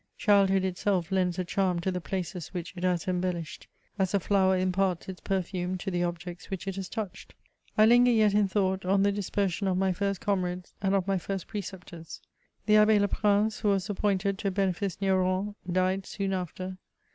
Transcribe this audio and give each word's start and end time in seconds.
Childhood 0.17 0.63
itself 0.65 1.11
lends 1.11 1.37
a 1.37 1.45
charm 1.45 1.79
to 1.81 1.91
the 1.91 2.01
places 2.01 2.47
which 2.55 2.73
it 2.75 2.83
has 2.83 3.07
embellished, 3.07 3.67
as 3.99 4.15
a 4.15 4.19
flower 4.19 4.57
imparts 4.57 5.07
its 5.07 5.21
perfume 5.21 5.77
to 5.77 5.91
the 5.91 6.03
objects 6.03 6.47
whidi 6.47 6.65
it 6.69 6.75
has 6.77 6.89
touched. 6.89 7.35
I 7.77 7.85
linger 7.85 8.09
yet, 8.09 8.33
in 8.33 8.47
thought, 8.47 8.83
on 8.83 9.03
the 9.03 9.11
disper 9.13 9.47
sion 9.47 9.67
of 9.67 9.77
my 9.77 9.93
first 9.93 10.19
comrades, 10.19 10.73
and 10.81 10.95
of 10.95 11.05
my 11.07 11.19
first 11.19 11.45
preceptors. 11.45 12.19
The 12.65 12.73
Abb^ 12.79 12.99
Leprinoe, 12.99 13.51
who 13.61 13.67
was 13.67 13.91
appointed 13.91 14.39
to 14.39 14.47
a 14.47 14.51
benefice 14.51 14.99
near 15.01 15.17
Rouen, 15.19 15.53
died 15.71 16.07
soon, 16.07 16.33
after. 16.33 16.79